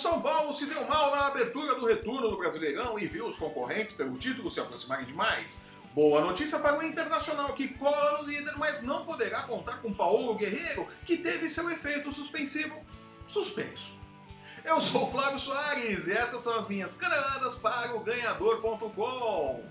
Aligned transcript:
São 0.00 0.22
Paulo 0.22 0.54
se 0.54 0.64
deu 0.64 0.88
mal 0.88 1.14
na 1.14 1.26
abertura 1.26 1.74
do 1.74 1.84
retorno 1.84 2.30
do 2.30 2.38
Brasileirão 2.38 2.98
e 2.98 3.06
viu 3.06 3.26
os 3.28 3.36
concorrentes 3.36 3.94
pelo 3.94 4.16
título 4.16 4.50
se 4.50 4.58
aproximarem 4.58 5.04
demais. 5.04 5.62
Boa 5.94 6.22
notícia 6.22 6.58
para 6.58 6.78
o 6.78 6.82
Internacional, 6.82 7.52
que 7.52 7.68
cola 7.68 8.16
no 8.16 8.26
líder, 8.26 8.56
mas 8.56 8.82
não 8.82 9.04
poderá 9.04 9.42
contar 9.42 9.82
com 9.82 9.92
Paulo 9.92 10.34
Guerreiro, 10.36 10.88
que 11.04 11.18
teve 11.18 11.50
seu 11.50 11.68
efeito 11.68 12.10
suspensivo 12.10 12.82
suspenso. 13.26 13.98
Eu 14.64 14.80
sou 14.80 15.06
Flávio 15.06 15.38
Soares 15.38 16.06
e 16.06 16.12
essas 16.12 16.40
são 16.40 16.58
as 16.58 16.66
minhas 16.66 16.94
caneladas 16.94 17.56
para 17.56 17.94
o 17.94 18.00
Ganhador.com. 18.00 19.62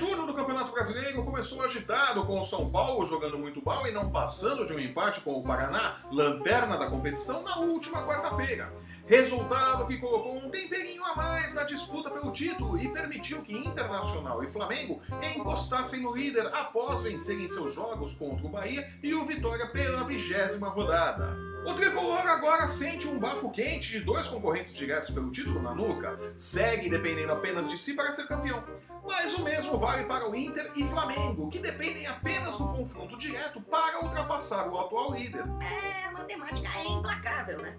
retorno 0.00 0.26
do 0.26 0.32
Campeonato 0.32 0.72
Brasileiro 0.72 1.22
começou 1.22 1.62
agitado, 1.62 2.24
com 2.24 2.40
o 2.40 2.44
São 2.44 2.70
Paulo 2.70 3.06
jogando 3.06 3.38
muito 3.38 3.62
mal 3.62 3.86
e 3.86 3.92
não 3.92 4.10
passando 4.10 4.66
de 4.66 4.72
um 4.72 4.80
empate 4.80 5.20
com 5.20 5.32
o 5.38 5.42
Paraná, 5.42 5.98
lanterna 6.10 6.78
da 6.78 6.88
competição, 6.88 7.42
na 7.42 7.58
última 7.58 8.06
quarta-feira. 8.06 8.72
Resultado 9.06 9.86
que 9.86 9.98
colocou 9.98 10.38
um 10.38 10.48
temperinho 10.48 11.04
a 11.04 11.14
mais 11.14 11.52
na 11.52 11.64
disputa 11.64 12.10
pelo 12.10 12.32
título 12.32 12.78
e 12.78 12.88
permitiu 12.88 13.42
que 13.42 13.54
Internacional 13.54 14.42
e 14.42 14.48
Flamengo 14.48 15.02
encostassem 15.36 16.00
no 16.00 16.16
líder 16.16 16.46
após 16.46 17.02
vencerem 17.02 17.46
seus 17.46 17.74
jogos 17.74 18.14
contra 18.14 18.46
o 18.46 18.50
Bahia 18.50 18.88
e 19.02 19.12
o 19.12 19.26
Vitória 19.26 19.66
pela 19.66 20.04
vigésima 20.04 20.70
rodada. 20.70 21.49
O 21.66 21.74
tricolor 21.74 22.26
agora 22.26 22.66
sente 22.66 23.06
um 23.06 23.18
bafo 23.18 23.50
quente 23.50 23.90
de 23.90 24.00
dois 24.00 24.26
concorrentes 24.26 24.74
diretos 24.74 25.10
pelo 25.10 25.30
título 25.30 25.62
na 25.62 25.74
nuca, 25.74 26.18
segue 26.34 26.88
dependendo 26.88 27.32
apenas 27.32 27.68
de 27.68 27.76
si 27.76 27.94
para 27.94 28.10
ser 28.12 28.26
campeão. 28.26 28.64
Mas 29.06 29.34
o 29.34 29.42
mesmo 29.42 29.78
vale 29.78 30.04
para 30.04 30.28
o 30.28 30.34
Inter 30.34 30.70
e 30.74 30.84
Flamengo, 30.84 31.48
que 31.48 31.58
dependem 31.58 32.06
apenas 32.06 32.56
do 32.56 32.68
confronto 32.68 33.16
direto 33.16 33.60
para 33.60 34.02
ultrapassar 34.04 34.68
o 34.68 34.78
atual 34.78 35.12
líder. 35.12 35.44
É, 35.60 36.08
a 36.08 36.12
matemática 36.12 36.68
é 36.78 36.88
implacável, 36.88 37.58
né? 37.58 37.76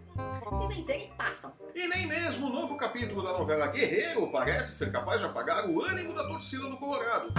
Se 0.56 0.68
vencerem, 0.68 1.12
passam. 1.18 1.54
E 1.74 1.88
nem 1.88 2.08
mesmo 2.08 2.48
o 2.48 2.50
novo 2.50 2.78
capítulo 2.78 3.24
da 3.24 3.34
novela 3.34 3.68
Guerreiro 3.68 4.28
parece 4.32 4.74
ser 4.74 4.92
capaz 4.92 5.20
de 5.20 5.26
apagar 5.26 5.68
o 5.68 5.82
ânimo 5.84 6.14
da 6.14 6.28
torcida 6.28 6.68
do 6.70 6.78
Colorado. 6.78 7.34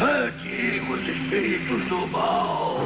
Antigos 0.00 1.08
espíritos 1.08 1.84
do 1.86 2.06
mal! 2.08 2.78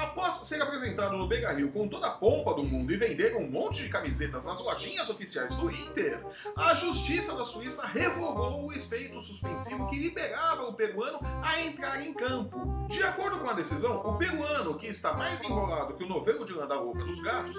Após 0.00 0.46
ser 0.46 0.62
apresentado 0.62 1.14
no 1.18 1.28
Beira 1.28 1.52
Rio 1.52 1.70
com 1.70 1.86
toda 1.86 2.06
a 2.06 2.10
pompa 2.10 2.54
do 2.54 2.64
mundo 2.64 2.90
e 2.90 2.96
vender 2.96 3.36
um 3.36 3.46
monte 3.46 3.82
de 3.82 3.90
camisetas 3.90 4.46
nas 4.46 4.58
lojinhas 4.58 5.10
oficiais 5.10 5.54
do 5.56 5.70
Inter, 5.70 6.24
a 6.56 6.74
Justiça 6.74 7.36
da 7.36 7.44
Suíça 7.44 7.86
revogou 7.86 8.64
o 8.64 8.72
efeito 8.72 9.20
suspensivo 9.20 9.86
que 9.88 9.98
liberava 9.98 10.62
o 10.62 10.72
peruano 10.72 11.20
a 11.42 11.60
entrar 11.60 12.00
em 12.04 12.14
campo. 12.14 12.86
De 12.88 13.02
acordo 13.02 13.40
com 13.40 13.50
a 13.50 13.52
decisão, 13.52 13.98
o 13.98 14.16
peruano, 14.16 14.78
que 14.78 14.86
está 14.86 15.12
mais 15.12 15.42
enrolado 15.42 15.92
que 15.92 16.02
o 16.02 16.08
novelo 16.08 16.46
de 16.46 16.54
Landa 16.54 16.76
Louca 16.76 17.04
dos 17.04 17.20
Gatos, 17.20 17.56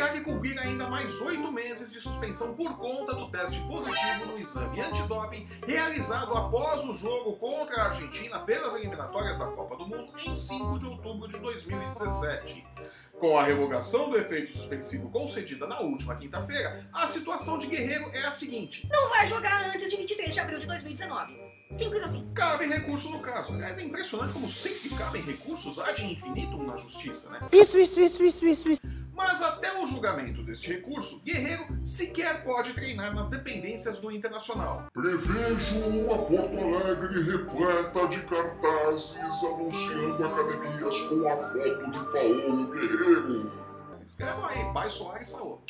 terá 0.00 0.12
que 0.14 0.20
cumprir 0.22 0.58
ainda 0.58 0.88
mais 0.88 1.20
oito 1.20 1.52
meses 1.52 1.92
de 1.92 2.00
suspensão 2.00 2.54
por 2.54 2.78
conta 2.78 3.14
do 3.14 3.30
teste 3.30 3.60
positivo 3.68 4.26
no 4.26 4.38
exame 4.38 4.80
antidoping 4.80 5.46
realizado 5.66 6.32
após 6.32 6.82
o 6.84 6.94
jogo 6.94 7.36
contra 7.36 7.82
a 7.82 7.84
Argentina 7.88 8.38
pelas 8.38 8.74
eliminatórias 8.74 9.36
da 9.36 9.44
Copa 9.48 9.76
do 9.76 9.86
Mundo 9.86 10.14
em 10.16 10.34
5 10.34 10.78
de 10.78 10.86
outubro 10.86 11.28
de 11.28 11.38
2017. 11.38 12.66
Com 13.18 13.38
a 13.38 13.44
revogação 13.44 14.08
do 14.08 14.16
efeito 14.16 14.50
suspensivo 14.50 15.10
concedida 15.10 15.66
na 15.66 15.80
última 15.80 16.16
quinta-feira, 16.16 16.88
a 16.94 17.06
situação 17.06 17.58
de 17.58 17.66
Guerreiro 17.66 18.10
é 18.14 18.24
a 18.24 18.30
seguinte: 18.30 18.88
Não 18.90 19.10
vai 19.10 19.26
jogar 19.26 19.66
antes 19.68 19.90
de 19.90 19.98
23 19.98 20.32
de 20.32 20.40
abril 20.40 20.58
de 20.58 20.66
2019. 20.66 21.38
Simples 21.70 22.02
assim. 22.02 22.32
cabe 22.34 22.64
recurso 22.64 23.10
no 23.10 23.20
caso. 23.20 23.52
Aliás, 23.52 23.76
é 23.76 23.82
impressionante 23.82 24.32
como 24.32 24.48
sempre 24.48 24.88
cabem 24.88 25.22
recursos 25.22 25.78
ad 25.78 26.02
infinitum 26.02 26.64
na 26.64 26.76
justiça, 26.76 27.30
né? 27.30 27.40
Isso, 27.52 27.78
isso, 27.78 28.00
isso, 28.00 28.24
isso, 28.24 28.46
isso, 28.46 28.68
isso. 28.70 28.89
Mas 29.22 29.42
até 29.42 29.78
o 29.78 29.86
julgamento 29.86 30.42
deste 30.42 30.72
recurso, 30.72 31.20
Guerreiro 31.20 31.66
sequer 31.84 32.42
pode 32.42 32.72
treinar 32.72 33.14
nas 33.14 33.28
dependências 33.28 33.98
do 33.98 34.10
Internacional. 34.10 34.86
Prevejo 34.94 35.76
uma 35.76 36.16
Porto 36.24 36.58
Alegre 36.58 37.30
repleta 37.30 38.08
de 38.08 38.22
cartazes 38.22 39.18
anunciando 39.18 40.24
academias 40.24 41.00
com 41.02 41.28
a 41.28 41.36
foto 41.36 41.90
de 41.90 41.98
Paulo 42.12 42.70
Guerreiro. 42.70 43.52
Escrevam 44.06 44.46
aí, 44.46 44.72
Pai 44.72 44.88
Soares 44.88 45.30
falou. 45.32 45.62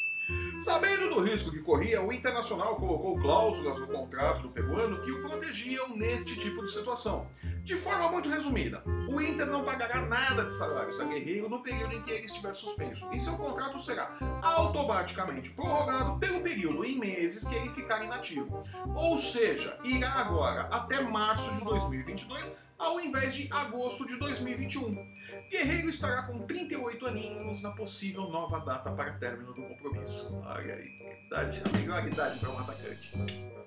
Sabendo 0.61 1.11
do 1.11 1.21
risco 1.21 1.51
que 1.51 1.59
corria, 1.59 2.01
o 2.01 2.13
Internacional 2.13 2.77
colocou 2.77 3.19
cláusulas 3.19 3.81
no 3.81 3.89
contrato 3.89 4.43
do 4.43 4.51
peruano 4.51 5.03
que 5.03 5.11
o 5.11 5.23
protegiam 5.23 5.97
neste 5.97 6.39
tipo 6.39 6.63
de 6.63 6.71
situação. 6.71 7.27
De 7.63 7.77
forma 7.77 8.11
muito 8.11 8.29
resumida, 8.29 8.83
o 9.09 9.21
Inter 9.21 9.47
não 9.47 9.65
pagará 9.65 10.03
nada 10.03 10.45
de 10.47 10.55
salários 10.55 11.01
a 11.01 11.05
Guerreiro 11.05 11.49
no 11.49 11.63
período 11.63 11.95
em 11.95 12.03
que 12.03 12.11
ele 12.11 12.25
estiver 12.25 12.55
suspenso, 12.55 13.09
e 13.13 13.21
seu 13.21 13.37
contrato 13.37 13.79
será 13.79 14.19
automaticamente 14.43 15.51
prorrogado 15.51 16.19
pelo 16.19 16.41
período 16.41 16.85
em 16.85 16.99
meses 16.99 17.45
que 17.45 17.55
ele 17.55 17.71
ficar 17.71 18.05
inativo. 18.05 18.61
Ou 18.95 19.19
seja, 19.19 19.79
irá 19.85 20.11
agora 20.13 20.63
até 20.63 21.01
março 21.03 21.53
de 21.55 21.65
2022 21.65 22.59
ao 22.81 22.99
invés 22.99 23.35
de 23.35 23.47
agosto 23.53 24.07
de 24.07 24.17
2021. 24.17 24.95
Guerreiro 25.51 25.91
estará 25.91 26.23
com 26.23 26.47
38 26.47 27.07
aninhos 27.07 27.63
na 27.63 27.71
possível 27.73 28.29
nova 28.31 28.59
data 28.61 28.91
para 28.93 29.13
término 29.13 29.53
do 29.53 29.63
compromisso. 29.63 30.33
Olha 30.47 30.75
aí, 30.75 31.21
idade, 31.27 31.63
a 31.63 31.79
melhor 31.79 32.07
idade 32.07 32.41
para 32.41 32.49
um 32.49 32.59
atacante. 32.59 33.13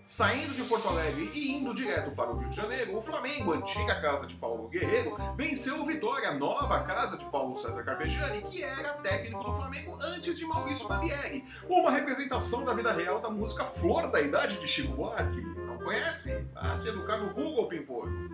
Saindo 0.04 0.54
de 0.54 0.64
Porto 0.64 0.90
Alegre 0.90 1.32
e 1.34 1.52
indo 1.54 1.74
direto 1.74 2.12
para 2.12 2.32
o 2.32 2.38
Rio 2.38 2.50
de 2.50 2.56
Janeiro, 2.56 2.98
o 2.98 3.02
Flamengo, 3.02 3.62
antiga 3.84 4.00
casa 4.00 4.26
de 4.26 4.36
Paulo 4.36 4.70
Guerreiro, 4.70 5.18
venceu 5.36 5.82
o 5.82 5.86
Vitória, 5.86 6.32
nova 6.32 6.80
casa 6.84 7.18
de 7.18 7.26
Paulo 7.26 7.58
César 7.58 7.84
Carpegiani, 7.84 8.42
que 8.44 8.64
era 8.64 8.94
técnico 8.94 9.44
do 9.44 9.54
Flamengo 9.54 9.98
antes 10.02 10.38
de 10.38 10.46
Maurício 10.46 10.88
Barbieri. 10.88 11.44
Uma 11.68 11.92
representação 11.92 12.64
da 12.64 12.74
vida 12.74 12.94
real 12.94 13.20
da 13.20 13.30
música 13.30 13.66
Flor 13.66 14.10
da 14.10 14.22
Idade 14.22 14.58
de 14.58 14.68
Chico 14.68 14.94
Buarque. 14.94 15.42
Não 15.42 15.78
conhece? 15.80 16.48
Ah, 16.56 16.78
se 16.78 16.88
educar 16.88 17.18
no 17.18 17.34
Google, 17.34 17.68
Pimpolho. 17.68 18.30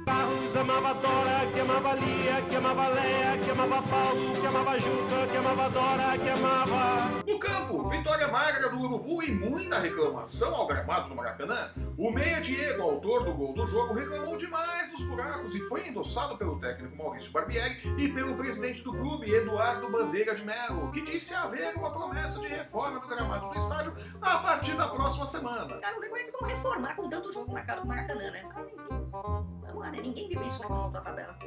Amava 0.59 0.93
Dora, 0.95 1.51
que 1.53 1.59
amava 1.59 1.93
Lia, 1.93 2.41
que 2.47 2.55
amava 2.55 2.87
Leia, 2.89 3.37
que 3.43 3.51
amava 3.51 3.81
Paulo, 3.83 4.08
que 4.09 4.47
amava 4.47 4.79
Juca, 4.79 5.27
que 5.29 5.37
amava 5.37 5.69
Dora, 5.69 6.17
que 6.17 6.29
amava. 6.29 7.23
No 7.27 7.37
campo, 7.37 7.87
vitória 7.87 8.27
magra 8.27 8.69
do 8.69 8.79
Urubu 8.79 9.21
e 9.21 9.31
muita 9.31 9.79
reclamação 9.79 10.55
ao 10.55 10.65
gramado 10.65 11.09
do 11.09 11.15
Maracanã. 11.15 11.71
O 11.97 12.09
meia 12.09 12.41
Diego, 12.41 12.81
autor 12.81 13.25
do 13.25 13.33
gol 13.33 13.53
do 13.53 13.67
jogo, 13.67 13.93
reclamou 13.93 14.35
demais 14.35 14.89
dos 14.91 15.03
buracos 15.03 15.53
e 15.53 15.59
foi 15.61 15.87
endossado 15.87 16.37
pelo 16.37 16.57
técnico 16.59 16.95
Maurício 16.95 17.31
Barbieri 17.31 17.77
e 17.97 18.07
pelo 18.07 18.35
presidente 18.35 18.83
do 18.83 18.93
clube, 18.93 19.31
Eduardo 19.31 19.91
Bandeira 19.91 20.33
de 20.33 20.43
Mello, 20.43 20.91
que 20.91 21.01
disse 21.01 21.35
haver 21.35 21.75
uma 21.75 21.91
promessa 21.91 22.39
de 22.39 22.47
reforma 22.47 22.99
do 22.99 23.07
gramado 23.07 23.49
do 23.49 23.57
estádio 23.57 23.95
a 24.21 24.37
partir 24.39 24.75
da 24.75 24.87
próxima 24.87 25.27
semana. 25.27 25.67
Cara, 25.79 25.93
não 25.93 26.01
vê 26.01 26.07
como 26.09 26.17
é 26.17 26.23
que 26.23 26.31
vão 26.31 26.49
reformar 26.49 26.95
com 26.95 27.09
tanto 27.09 27.31
jogo 27.31 27.53
na 27.53 27.61
cara 27.61 27.81
do 27.81 27.87
Maracanã, 27.87 28.31
né? 28.31 28.43
Mas, 28.55 28.73
enfim, 28.73 29.09
vamos 29.11 29.75
lá, 29.75 29.91
né? 29.91 29.99
Ninguém 30.01 30.29
viu 30.29 30.41
isso 30.43 30.61
na 30.67 31.01
tabela. 31.01 31.37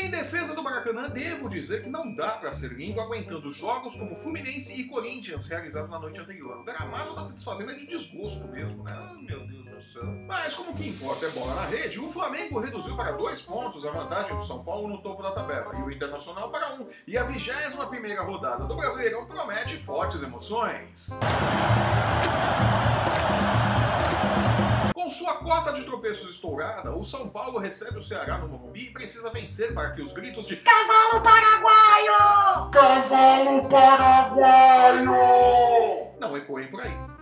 Em 0.00 0.10
defesa 0.10 0.54
do 0.54 0.62
Maracanã, 0.62 1.08
devo 1.08 1.48
dizer 1.48 1.82
que 1.82 1.90
não 1.90 2.14
dá 2.14 2.30
para 2.30 2.52
ser 2.52 2.72
lindo 2.72 3.00
aguentando 3.00 3.50
jogos 3.50 3.96
como 3.96 4.14
Fluminense 4.14 4.72
e 4.80 4.84
Corinthians 4.84 5.46
realizados 5.46 5.90
na 5.90 5.98
noite 5.98 6.20
anterior. 6.20 6.58
O 6.58 6.64
gramado 6.64 7.16
tá 7.16 7.24
se 7.24 7.34
desfazendo 7.34 7.76
de 7.76 7.84
desgosto 7.84 8.46
mesmo, 8.46 8.84
né? 8.84 8.92
Ah, 8.96 9.16
meu 9.20 9.40
Deus 9.40 9.64
do 9.64 9.82
céu. 9.82 10.04
Mas 10.26 10.54
como 10.54 10.76
que 10.76 10.88
importa 10.88 11.26
é 11.26 11.30
bola 11.30 11.52
na 11.56 11.64
rede, 11.64 11.98
o 11.98 12.12
Flamengo 12.12 12.60
reduziu 12.60 12.96
para 12.96 13.10
dois 13.12 13.42
pontos 13.42 13.84
a 13.84 13.90
vantagem 13.90 14.36
do 14.36 14.44
São 14.44 14.62
Paulo 14.62 14.86
no 14.86 15.02
topo 15.02 15.20
da 15.20 15.32
tabela 15.32 15.76
e 15.76 15.82
o 15.82 15.90
Internacional 15.90 16.48
para 16.52 16.74
um. 16.74 16.86
E 17.04 17.18
a 17.18 17.24
21 17.24 17.88
primeira 17.88 18.22
rodada 18.22 18.66
do 18.66 18.76
Brasileirão 18.76 19.26
promete 19.26 19.76
fortes 19.78 20.22
emoções. 20.22 21.10
Com 25.08 25.14
sua 25.14 25.36
cota 25.36 25.72
de 25.72 25.84
tropeços 25.84 26.28
estourada, 26.34 26.94
o 26.94 27.02
São 27.02 27.30
Paulo 27.30 27.58
recebe 27.58 27.96
o 27.96 28.02
Ceará 28.02 28.36
no 28.36 28.46
Morumbi 28.46 28.88
e 28.88 28.92
precisa 28.92 29.30
vencer 29.30 29.72
para 29.72 29.92
que 29.92 30.02
os 30.02 30.12
gritos 30.12 30.46
de 30.46 30.58
Cavalo 30.58 31.22
paraguaio! 31.22 32.70
Cavalo 32.70 33.66
Paraguaio! 33.70 35.08
não 36.20 36.36
ecoem 36.36 36.68
por 36.68 36.82
aí. 36.82 37.17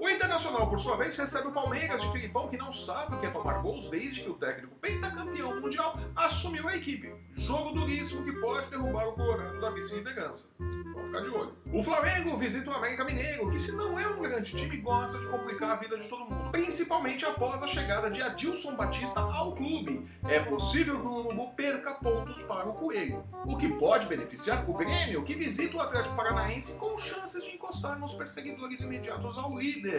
O 0.00 0.08
Internacional, 0.08 0.66
por 0.66 0.78
sua 0.78 0.96
vez, 0.96 1.14
recebe 1.14 1.48
o 1.48 1.52
Palmeiras 1.52 2.00
de 2.00 2.10
Filipão, 2.10 2.48
que 2.48 2.56
não 2.56 2.72
sabe 2.72 3.14
o 3.14 3.20
que 3.20 3.26
é 3.26 3.30
tomar 3.30 3.60
gols 3.60 3.90
desde 3.90 4.22
que 4.22 4.30
o 4.30 4.34
técnico 4.34 4.74
pentacampeão 4.76 5.60
mundial 5.60 5.94
assumiu 6.16 6.66
a 6.66 6.74
equipe, 6.74 7.14
jogo 7.36 7.78
duríssimo 7.78 8.24
que 8.24 8.32
pode 8.32 8.70
derrubar 8.70 9.08
o 9.08 9.12
Colorado 9.12 9.60
da 9.60 9.68
vice-liderança. 9.68 10.54
Vamos 10.58 11.06
ficar 11.08 11.20
de 11.20 11.28
olho. 11.28 11.54
O 11.70 11.84
Flamengo 11.84 12.34
visita 12.38 12.70
o 12.70 12.74
América 12.74 13.04
Mineiro, 13.04 13.50
que 13.50 13.58
se 13.58 13.76
não 13.76 13.98
é 13.98 14.06
um 14.06 14.22
grande 14.22 14.56
time, 14.56 14.78
gosta 14.78 15.18
de 15.18 15.26
complicar 15.26 15.72
a 15.72 15.76
vida 15.76 15.98
de 15.98 16.08
todo 16.08 16.24
mundo, 16.24 16.50
principalmente 16.50 17.26
após 17.26 17.62
a 17.62 17.66
chegada 17.66 18.10
de 18.10 18.22
Adilson 18.22 18.74
Batista 18.74 19.20
ao 19.20 19.54
clube. 19.54 20.08
É 20.30 20.40
possível 20.40 20.98
que 20.98 21.06
o 21.06 21.26
Urubu 21.26 21.52
perca 21.54 21.92
pontos 21.92 22.40
para 22.42 22.66
o 22.66 22.72
Coelho, 22.72 23.22
o 23.44 23.54
que 23.58 23.68
pode 23.68 24.06
beneficiar 24.06 24.64
o 24.66 24.72
Grêmio, 24.72 25.22
que 25.24 25.34
visita 25.34 25.76
o 25.76 25.80
Atlético 25.80 26.16
Paranaense 26.16 26.78
com 26.78 26.96
chances 26.96 27.44
de 27.44 27.50
encostar 27.50 27.98
nos 27.98 28.14
perseguidores 28.14 28.80
imediatos 28.80 29.36
ao 29.36 29.58
líder. 29.58 29.89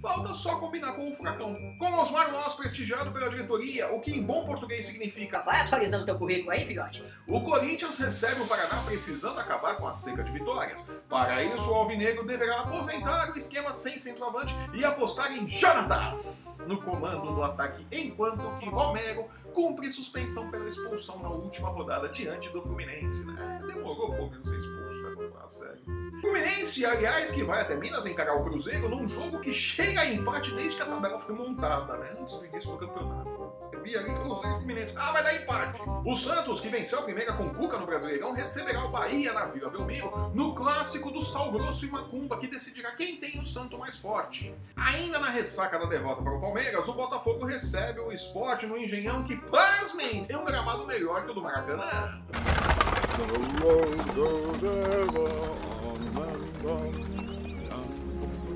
Falta 0.00 0.34
só 0.34 0.56
combinar 0.56 0.92
com 0.92 1.10
o 1.10 1.12
Furacão. 1.12 1.56
Com 1.78 1.92
Osmar 1.94 2.30
Loss 2.30 2.54
prestigiado 2.54 3.10
pela 3.12 3.28
diretoria, 3.28 3.92
o 3.92 4.00
que 4.00 4.12
em 4.12 4.22
bom 4.22 4.44
português 4.44 4.86
significa 4.86 5.40
Vai 5.40 5.60
atualizando 5.60 6.04
teu 6.04 6.16
currículo 6.18 6.50
aí, 6.52 6.64
filhote. 6.64 7.02
o 7.26 7.40
Corinthians 7.40 7.98
recebe 7.98 8.42
o 8.42 8.46
Paraná 8.46 8.82
precisando 8.84 9.38
acabar 9.38 9.76
com 9.76 9.86
a 9.86 9.92
seca 9.92 10.22
de 10.22 10.30
vitórias. 10.30 10.88
Para 11.08 11.42
isso, 11.42 11.70
o 11.70 11.74
Alvinegro 11.74 12.24
deverá 12.24 12.60
aposentar 12.60 13.32
o 13.32 13.38
esquema 13.38 13.72
sem 13.72 13.98
centroavante 13.98 14.54
e 14.74 14.84
apostar 14.84 15.32
em 15.32 15.48
Jonatas 15.48 16.62
no 16.66 16.80
comando 16.82 17.34
do 17.34 17.42
ataque, 17.42 17.86
enquanto 17.90 18.58
que 18.58 18.68
Romero 18.68 19.28
cumpre 19.54 19.90
suspensão 19.90 20.50
pela 20.50 20.68
expulsão 20.68 21.18
na 21.20 21.30
última 21.30 21.68
rodada 21.70 22.08
diante 22.08 22.48
do 22.50 22.62
Fluminense. 22.62 23.24
Né? 23.24 23.62
Demorou 23.66 24.12
um 24.12 24.16
pouco 24.16 24.34
pra 24.36 24.44
ser 24.44 24.58
expulso, 24.58 25.02
né? 25.02 25.12
Vamos 25.16 25.32
falar 25.32 25.48
sério. 25.48 25.80
Fluminense, 26.20 26.55
aliás, 26.84 27.30
que 27.30 27.44
vai 27.44 27.60
até 27.60 27.76
Minas 27.76 28.06
encarar 28.06 28.34
o 28.34 28.42
Cruzeiro 28.42 28.88
num 28.88 29.06
jogo 29.06 29.40
que 29.40 29.52
chega 29.52 30.00
a 30.00 30.06
empate 30.06 30.52
desde 30.52 30.76
que 30.76 30.82
a 30.82 30.86
tabela 30.86 31.18
foi 31.18 31.34
montada, 31.34 31.96
né? 31.96 32.16
Antes 32.20 32.34
do 32.34 32.44
início 32.44 32.72
do 32.72 32.78
campeonato. 32.78 33.52
Eu 33.72 33.82
vi 33.82 33.96
ali 33.96 34.12
Cruzeiro 34.12 34.48
e 34.48 34.58
Fluminense. 34.58 34.94
Ah, 34.96 35.12
vai 35.12 35.22
dar 35.22 35.34
empate. 35.34 35.80
O 36.04 36.16
Santos, 36.16 36.60
que 36.60 36.68
venceu 36.68 36.98
a 36.98 37.02
primeira 37.02 37.32
com 37.34 37.50
Cuca 37.50 37.78
no 37.78 37.86
Brasileirão, 37.86 38.32
receberá 38.32 38.84
o 38.84 38.90
Bahia 38.90 39.32
na 39.32 39.46
Vila 39.46 39.70
Belmiro 39.70 40.10
no 40.34 40.54
clássico 40.54 41.10
do 41.10 41.22
Sal 41.22 41.52
Grosso 41.52 41.86
e 41.86 41.90
Macumba, 41.90 42.36
que 42.38 42.48
decidirá 42.48 42.92
quem 42.92 43.16
tem 43.16 43.38
o 43.40 43.44
santo 43.44 43.78
mais 43.78 43.98
forte. 43.98 44.52
Ainda 44.74 45.20
na 45.20 45.30
ressaca 45.30 45.78
da 45.78 45.86
derrota 45.86 46.22
para 46.22 46.32
o 46.34 46.40
Palmeiras, 46.40 46.88
o 46.88 46.94
Botafogo 46.94 47.44
recebe 47.44 48.00
o 48.00 48.12
esporte 48.12 48.66
no 48.66 48.76
Engenhão, 48.76 49.22
que, 49.22 49.36
pasmem, 49.36 50.24
tem 50.24 50.36
um 50.36 50.44
gramado 50.44 50.84
melhor 50.84 51.24
que 51.24 51.30
o 51.30 51.34
do 51.34 51.42
Maracanã. 51.42 52.20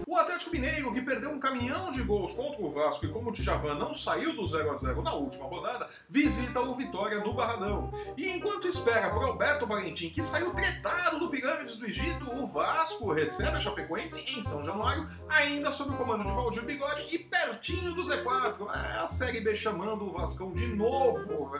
O 0.05 0.17
Atlético 0.17 0.51
Mineiro, 0.51 0.93
que 0.93 1.01
perdeu 1.01 1.31
um 1.31 1.39
caminhão 1.39 1.93
de 1.93 2.03
gols 2.03 2.33
contra 2.33 2.61
o 2.61 2.69
Vasco 2.69 3.07
e 3.07 3.09
como 3.09 3.31
o 3.31 3.33
Djavan 3.33 3.77
não 3.77 3.95
saiu 3.95 4.35
do 4.35 4.45
0 4.45 4.73
a 4.73 4.77
0 4.77 5.03
na 5.03 5.15
última 5.15 5.47
rodada, 5.47 5.89
visita 6.09 6.61
o 6.61 6.75
Vitória 6.75 7.21
no 7.21 7.33
Barradão. 7.33 7.93
E 8.17 8.29
enquanto 8.29 8.67
espera 8.67 9.11
por 9.11 9.23
Alberto 9.23 9.65
Valentim, 9.65 10.11
que 10.11 10.25
saiu 10.25 10.53
tretado 10.53 11.21
do 11.21 11.31
Pirâmides 11.31 11.79
do 11.79 11.87
Egito, 11.87 12.29
o 12.29 12.49
Vasco 12.49 13.13
recebe 13.13 13.57
a 13.57 13.61
Chapecoense 13.61 14.25
em 14.37 14.43
São 14.43 14.65
Januário, 14.65 15.07
ainda 15.29 15.71
sob 15.71 15.95
o 15.95 15.97
comando 15.97 16.25
de 16.25 16.33
Valdir 16.33 16.65
Bigode 16.65 17.15
e 17.15 17.19
pertinho 17.21 17.95
do 17.95 18.03
Z4. 18.03 18.67
É 18.75 18.99
a 18.99 19.07
Série 19.07 19.41
B 19.41 19.55
chamando 19.55 20.07
o 20.07 20.13
Vascão 20.13 20.53
de 20.53 20.67
novo. 20.67 21.53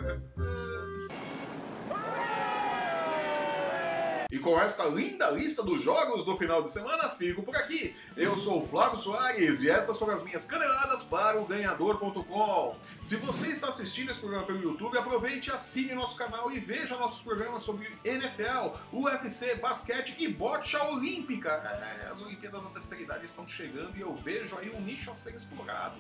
E 4.31 4.39
com 4.39 4.59
esta 4.61 4.85
linda 4.85 5.29
lista 5.31 5.61
dos 5.61 5.83
jogos 5.83 6.25
do 6.25 6.37
final 6.37 6.63
de 6.63 6.71
semana, 6.71 7.09
fico 7.09 7.43
por 7.43 7.57
aqui. 7.57 7.97
Eu 8.17 8.37
sou 8.37 8.63
o 8.63 8.67
Flávio 8.67 8.97
Soares 8.97 9.61
e 9.63 9.69
essas 9.69 9.99
foram 9.99 10.15
as 10.15 10.23
minhas 10.23 10.45
caneladas 10.45 11.03
para 11.03 11.41
o 11.41 11.45
Ganhador.com. 11.45 12.77
Se 13.03 13.17
você 13.17 13.49
está 13.49 13.69
assistindo 13.69 14.11
esse 14.11 14.21
programa 14.21 14.47
pelo 14.47 14.63
YouTube, 14.63 14.97
aproveite, 14.97 15.51
assine 15.51 15.95
nosso 15.95 16.17
canal 16.17 16.53
e 16.53 16.61
veja 16.61 16.97
nossos 16.97 17.23
programas 17.23 17.65
sobre 17.65 17.91
NFL, 18.05 18.77
UFC, 18.93 19.57
basquete 19.57 20.15
e 20.19 20.29
bocha 20.29 20.81
olímpica. 20.85 21.51
As 22.13 22.23
Olimpíadas 22.23 22.63
da 22.63 22.71
Terceira 22.71 23.03
Idade 23.03 23.25
estão 23.25 23.49
chegando 23.49 23.97
e 23.97 24.01
eu 24.01 24.15
vejo 24.15 24.57
aí 24.59 24.71
um 24.71 24.81
nicho 24.81 25.11
a 25.11 25.15
ser 25.15 25.35
explorado. 25.35 25.97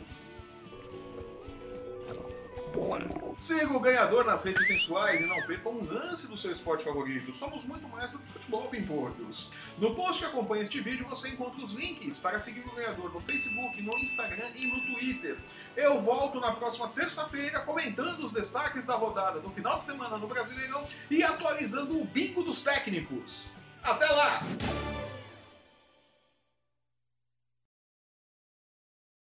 Siga 3.40 3.75
o 3.75 3.81
ganhador 3.81 4.26
nas 4.26 4.44
redes 4.44 4.66
sensuais 4.66 5.19
e 5.19 5.25
não 5.25 5.40
perca 5.46 5.70
um 5.70 5.82
lance 5.82 6.26
do 6.26 6.37
seu 6.37 6.52
esporte 6.52 6.84
favorito. 6.84 7.32
Somos 7.32 7.64
muito 7.64 7.88
mais 7.88 8.10
do 8.10 8.19
que 8.19 8.32
futebol 8.32 8.69
pimpolhos. 8.69 9.48
No 9.78 9.94
post 9.94 10.19
que 10.19 10.26
acompanha 10.26 10.60
este 10.60 10.78
vídeo 10.82 11.08
você 11.08 11.31
encontra 11.31 11.64
os 11.64 11.72
links 11.72 12.19
para 12.19 12.38
seguir 12.38 12.60
o 12.60 12.75
ganhador 12.75 13.10
no 13.10 13.19
Facebook, 13.22 13.81
no 13.81 13.96
Instagram 13.96 14.50
e 14.54 14.66
no 14.66 14.92
Twitter. 14.92 15.38
Eu 15.75 16.02
volto 16.02 16.38
na 16.38 16.52
próxima 16.52 16.88
terça-feira 16.88 17.60
comentando 17.60 18.22
os 18.26 18.31
destaques 18.31 18.84
da 18.84 18.94
rodada 18.94 19.40
do 19.40 19.48
final 19.48 19.78
de 19.78 19.84
semana 19.84 20.19
no 20.19 20.28
Brasileirão 20.28 20.87
e 21.10 21.22
atualizando 21.22 21.98
o 21.98 22.04
bingo 22.04 22.42
dos 22.42 22.60
técnicos. 22.60 23.46
Até 23.82 24.04
lá! 24.04 24.42